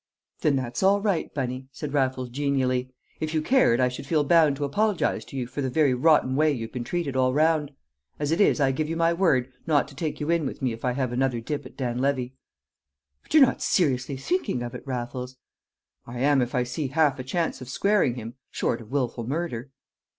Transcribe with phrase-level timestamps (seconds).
[0.39, 2.89] "Then that's all right, Bunny," said Raffles genially.
[3.19, 6.35] "If you cared I should feel bound to apologise to you for the very rotten
[6.35, 7.69] way you've been treated all round;
[8.17, 10.73] as it is I give you my word not to take you in with me
[10.73, 12.33] if I have another dip at Dan Levy."
[13.21, 15.37] "But you're not seriously thinking of it, Raffles?"
[16.07, 19.69] "I am if I see half a chance of squaring him short of wilful murder."